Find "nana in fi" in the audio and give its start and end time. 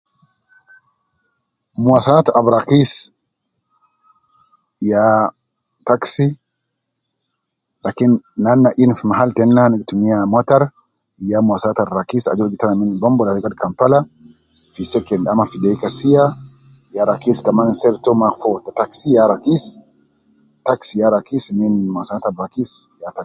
8.43-9.03